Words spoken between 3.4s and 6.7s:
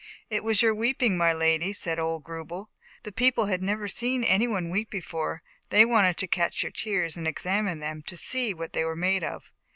had never seen any one weep before, they wanted to catch